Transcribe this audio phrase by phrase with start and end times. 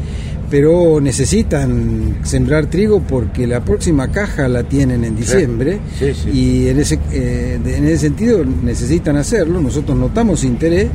[0.49, 6.31] Pero necesitan sembrar trigo porque la próxima caja la tienen en diciembre Sí, sí.
[6.31, 9.61] y en ese, eh, en ese sentido necesitan hacerlo.
[9.61, 10.87] Nosotros notamos interés,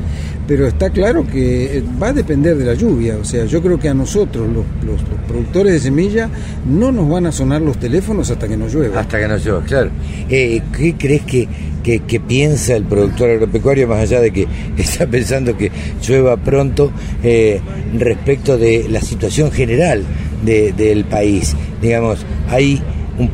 [0.48, 3.16] pero está claro que eh, va a depender de la lluvia.
[3.20, 6.30] O sea, yo creo que a nosotros, los, los- los productores de semilla,
[6.66, 9.00] no nos van a sonar los teléfonos hasta que no llueva.
[9.00, 9.90] Hasta que no llueva, claro.
[10.30, 11.46] Eh, ¿Qué crees que,
[11.82, 15.70] que, piensa el productor agropecuario, más allá de que está pensando que
[16.06, 17.60] llueva pronto, eh,
[17.98, 20.02] respecto de la situación general
[20.44, 21.54] de- del país?
[21.80, 22.80] Digamos, hay
[23.18, 23.30] un-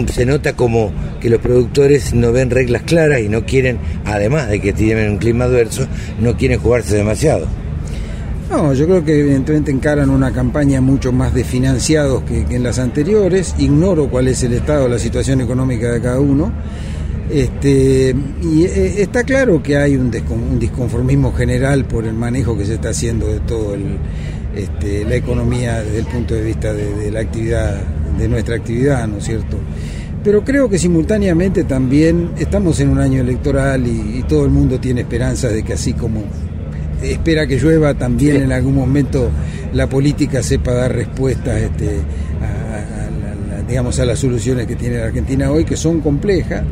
[0.00, 4.48] un- se nota como que los productores no ven reglas claras y no quieren, además
[4.48, 5.86] de que tienen un clima adverso,
[6.20, 7.46] no quieren jugarse demasiado.
[8.50, 12.78] No, yo creo que evidentemente encaran una campaña mucho más de financiados que en las
[12.78, 13.54] anteriores.
[13.58, 16.52] Ignoro cuál es el estado, la situación económica de cada uno.
[17.30, 20.10] Este, y eh, está claro que hay un,
[20.58, 23.96] disconformismo general por el manejo que se está haciendo de todo el,
[24.54, 27.82] este, la economía desde el punto de vista de, de la actividad,
[28.18, 29.58] de nuestra actividad, ¿no es cierto?
[30.22, 34.78] Pero creo que simultáneamente también estamos en un año electoral y, y todo el mundo
[34.78, 36.22] tiene esperanzas de que así como
[37.02, 39.30] espera que llueva también en algún momento
[39.72, 41.98] la política sepa dar respuestas este,
[42.40, 46.62] a, a digamos a las soluciones que tiene la Argentina hoy que son complejas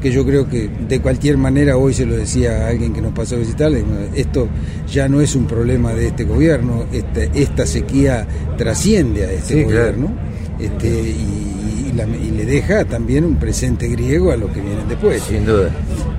[0.00, 3.12] que yo creo que de cualquier manera hoy se lo decía a alguien que nos
[3.12, 3.70] pasó a visitar
[4.14, 4.48] esto
[4.90, 9.64] ya no es un problema de este gobierno este, esta sequía trasciende a este Sí,
[9.64, 9.78] claro.
[9.92, 10.12] gobierno
[10.58, 14.88] este, y, y la- y le deja también un presente griego a los que vienen
[14.88, 15.70] después Sin duda.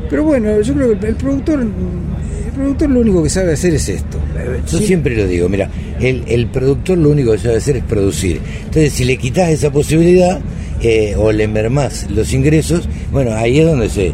[0.10, 3.88] pero bueno, yo creo que el productor, el productor lo único que sabe hacer es
[3.90, 4.18] esto.
[4.70, 4.86] Yo Sí.
[4.86, 8.40] siempre lo digo, mira, el, el productor lo único que sabe hacer es producir.
[8.66, 10.40] Entonces, si le quitas esa posibilidad
[10.82, 14.14] eh, o le mermás los ingresos, bueno, ahí es donde se...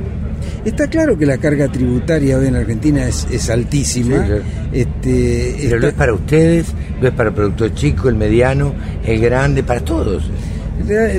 [0.65, 4.17] Está claro que la carga tributaria hoy en Argentina es, es altísima.
[4.17, 4.41] Sí, claro.
[4.73, 6.65] este, Pero está- lo es para ustedes,
[7.01, 8.73] lo es para el productor chico, el mediano,
[9.05, 10.29] el grande, para todos.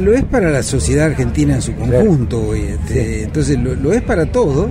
[0.01, 4.03] Lo es para la sociedad argentina en su conjunto hoy, este, entonces lo, lo es
[4.03, 4.71] para todos,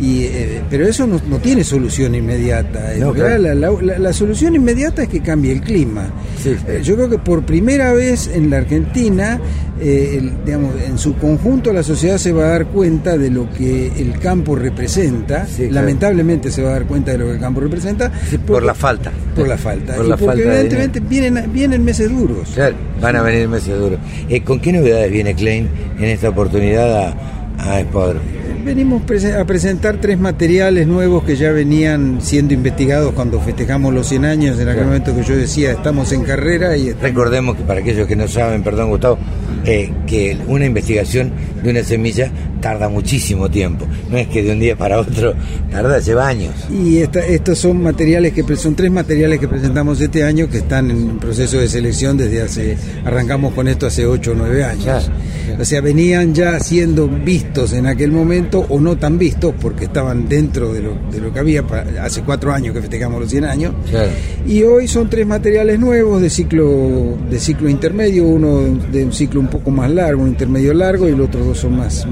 [0.00, 2.92] y, eh, pero eso no, no tiene solución inmediata.
[2.98, 3.38] No, claro.
[3.38, 6.06] la, la- la solución inmediata es que cambie el clima.
[6.42, 6.64] Sí, sí.
[6.66, 9.38] Eh, Yo creo que por primera vez en la Argentina,
[9.80, 13.50] eh, el- digamos, en su conjunto la sociedad se va a dar cuenta de lo
[13.50, 15.46] que el campo representa.
[15.46, 15.74] Sí, claro.
[15.86, 18.10] Lamentablemente se va a dar cuenta de lo que el campo representa.
[18.46, 19.12] Por la falta.
[19.36, 19.96] Por la falta.
[19.96, 22.48] Por y porque falta de evidentemente vienen, vienen meses duros.
[22.54, 23.98] Claro, van a venir meses duros.
[24.28, 25.68] Eh, ¿Con qué novedades viene Klein
[25.98, 27.14] en esta oportunidad a,
[27.58, 28.20] a Espadro?
[28.64, 29.02] Venimos
[29.38, 34.60] a presentar tres materiales nuevos que ya venían siendo investigados cuando festejamos los 100 años,
[34.60, 38.06] en aquel momento que yo decía estamos en carrera y estamos- Recordemos que para aquellos
[38.06, 39.18] que no saben, perdón Gustavo,
[39.64, 42.30] eh, que una investigación de una semilla
[42.60, 43.86] tarda muchísimo tiempo.
[44.10, 45.34] No es que de un día para otro,
[45.70, 46.52] tarda, lleva años.
[46.70, 50.90] Y esta- estos son materiales que son tres materiales que presentamos este año que están
[50.90, 54.84] en proceso de selección desde hace arrancamos con esto hace 8 o 9 años.
[54.84, 55.04] Claro,
[55.46, 55.62] claro.
[55.62, 60.28] O sea, venían ya siendo vistos en aquel momento o no tan vistos porque estaban
[60.28, 61.64] dentro de lo, de lo que había
[62.02, 63.74] hace cuatro años que festejamos los 100 años.
[63.90, 64.10] Claro.
[64.46, 68.60] Y hoy son tres materiales nuevos de ciclo de ciclo intermedio, uno
[68.92, 71.76] de un ciclo un poco más largo, un intermedio largo y los otros dos son
[71.76, 72.06] más,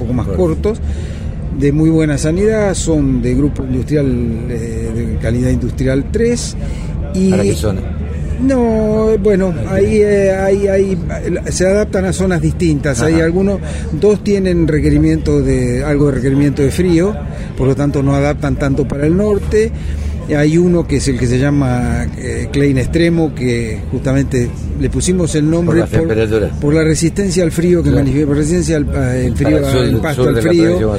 [0.00, 0.80] poco más cortos.
[1.58, 4.06] de muy buena sanidad, son de grupo industrial
[4.48, 6.56] eh, de calidad industrial 3
[7.14, 7.80] y ¿Para qué zona?
[8.40, 10.98] no, bueno, ahí, eh, ahí, ahí,
[11.50, 13.02] se adaptan a zonas distintas.
[13.02, 13.60] Hay algunos,
[13.92, 17.14] dos tienen requerimiento de algo de requerimiento de frío,
[17.58, 19.70] por lo tanto no adaptan tanto para el norte.
[20.34, 24.48] Hay uno que es el que se llama eh, Klein Extremo, que justamente
[24.80, 26.50] le pusimos el nombre Por las temperaturas.
[26.60, 28.04] por la resistencia al frío que Claro.
[28.04, 30.92] manifiesta, por resistencia al, frío, Para el sur- al pasto la frío,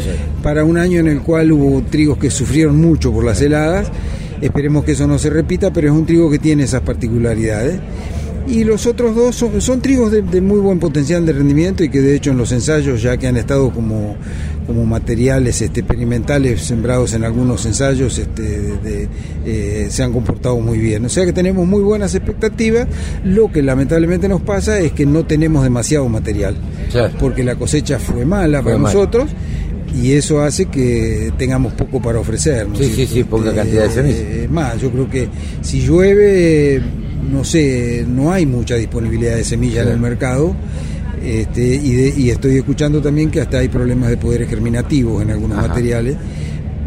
[0.44, 3.88] para un año en el cual hubo trigos que sufrieron mucho por las heladas.
[4.42, 7.80] Esperemos que eso no se repita, pero es un trigo que tiene esas particularidades.
[8.48, 11.90] Y los otros dos son, son trigos de, de muy buen potencial de rendimiento y
[11.90, 14.16] que de hecho en los ensayos, ya que han estado como,
[14.74, 19.08] como materiales este, experimentales sembrados en algunos ensayos, este, de- de,
[19.46, 21.06] eh, se han comportado muy bien.
[21.06, 22.88] O sea que tenemos muy buenas expectativas.
[23.26, 26.56] Lo que lamentablemente nos pasa es que no tenemos demasiado material,
[26.92, 27.14] Claro.
[27.20, 29.30] porque la cosecha fue mala Fue para nosotros
[30.02, 32.68] y eso hace que tengamos poco para ofrecer.
[32.68, 34.20] ¿no Sí, sí, sí, poca cantidad de semillas.
[34.22, 35.28] Es más, yo creo que
[35.62, 36.82] si llueve,
[37.32, 40.56] no sé, no hay mucha disponibilidad de semilla en el mercado.
[41.24, 45.32] Este, y, de- y estoy escuchando también que hasta hay problemas de poderes germinativos en
[45.32, 45.68] algunos Ajá.
[45.68, 46.16] materiales.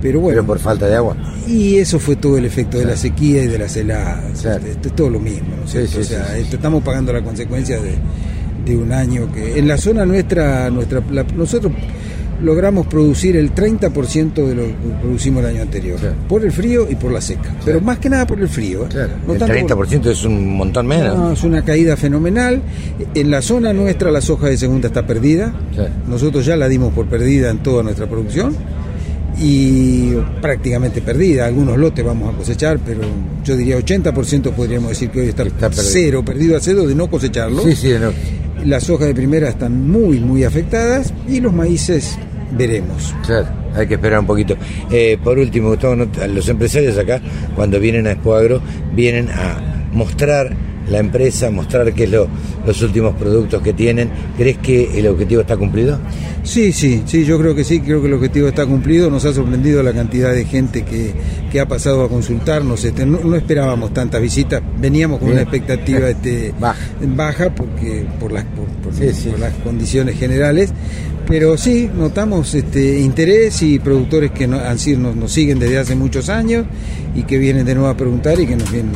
[0.02, 1.16] Pero bueno, Pero por falta de agua.
[1.46, 4.42] y eso fue todo el efecto de la sequía y de las heladas.
[4.42, 4.56] Claro.
[4.58, 5.48] Este, Esto es todo lo mismo.
[5.56, 6.40] ¿no es Sí, sí, o sea, sí, sí.
[6.42, 7.92] esto- estamos pagando la consecuencia de,
[8.66, 11.72] de un año que en la zona nuestra, nuestra la- nosotros
[12.44, 16.14] logramos producir el 30% de lo que producimos el año anterior, Claro.
[16.28, 18.84] por el frío y por la seca, pero más que nada por el frío.
[18.84, 19.06] ¿eh?
[19.26, 21.16] No el tanto por- 30% es un montón menos.
[21.16, 22.60] no, es una caída fenomenal.
[23.14, 25.52] En la zona nuestra la soja de segunda está perdida.
[26.08, 28.54] Nosotros ya la dimos por perdida en toda nuestra producción
[29.40, 31.46] y prácticamente perdida.
[31.46, 33.00] Algunos lotes vamos a cosechar, pero
[33.44, 35.84] yo diría 80% podríamos decir que hoy está, Está perdido.
[35.92, 37.62] cero, perdido a cero de no cosecharlo.
[37.64, 38.12] Sí, sí, no.
[38.64, 42.16] Las hojas de primera están muy, muy afectadas y los maíces
[42.52, 43.14] veremos.
[43.24, 44.56] Claro, hay que esperar un poquito.
[44.90, 45.96] Eh, por último, Gustavo,
[46.28, 47.20] los empresarios acá,
[47.54, 48.60] cuando vienen a Expoagro,
[48.92, 49.58] vienen a
[49.92, 50.54] mostrar
[50.90, 52.26] la empresa, mostrar qué es lo,
[52.66, 54.10] los últimos productos que tienen.
[54.36, 55.98] ¿Crees que el objetivo está cumplido?
[56.42, 59.10] Sí, sí, sí, yo creo que sí, creo que el objetivo está cumplido.
[59.10, 61.12] Nos ha sorprendido la cantidad de gente que,
[61.50, 62.84] que ha pasado a consultarnos.
[62.84, 65.38] Este, no, no esperábamos tantas visitas, veníamos con Bien.
[65.38, 66.80] una expectativa este, Baja.
[67.16, 69.28] baja porque por las, por, por- Sí, sí.
[69.30, 70.70] por las condiciones generales.
[71.26, 75.78] Pero sí, notamos este interés y productores que no- han sido, nos, nos siguen desde
[75.78, 76.66] hace muchos años
[77.14, 78.92] y que vienen de nuevo a preguntar y que nos vienen,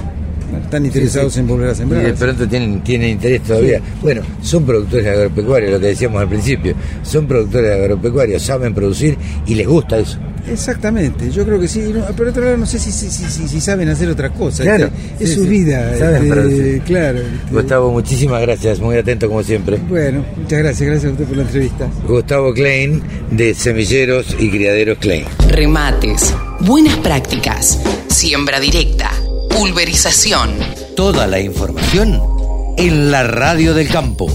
[0.56, 1.40] están interesados Sí, sí.
[1.40, 2.04] en volver a Y sembrar.
[2.04, 3.80] de pronto tienen, tienen interés todavía.
[4.02, 6.74] Bueno, son productores agropecuarios, lo que decíamos al principio.
[7.02, 9.16] Son productores agropecuarios, saben producir
[9.46, 10.18] y les gusta eso.
[10.50, 11.80] Exactamente, yo creo que sí.
[11.94, 14.62] No, por otro lado, no sé si, si, si, si- si saben hacer otra cosa.
[14.62, 15.48] Claro, este, es sí, su sí.
[15.48, 15.98] vida.
[15.98, 16.80] Saben este, producir.
[16.82, 17.18] claro.
[17.18, 19.76] este, Gustavo, muchísimas gracias, muy atento como siempre.
[19.88, 21.90] Bueno, muchas gracias, gracias a usted por la entrevista.
[22.06, 25.24] Gustavo Klein, de Semilleros y Criaderos Klein.
[25.50, 27.78] Remates, buenas prácticas,
[28.08, 29.10] siembra directa,
[29.58, 30.56] pulverización.
[30.94, 32.22] Toda la información
[32.76, 34.28] en la radio del campo.